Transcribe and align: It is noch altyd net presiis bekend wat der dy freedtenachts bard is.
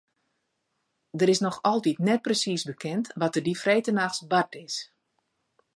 It 1.21 1.29
is 1.33 1.41
noch 1.45 1.59
altyd 1.73 1.97
net 2.07 2.21
presiis 2.27 2.63
bekend 2.71 3.05
wat 3.21 3.33
der 3.33 3.45
dy 3.45 3.53
freedtenachts 3.63 4.19
bard 4.31 4.51
is. 4.67 4.75